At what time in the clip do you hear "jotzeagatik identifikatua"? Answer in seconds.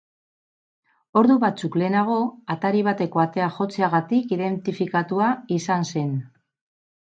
3.59-5.31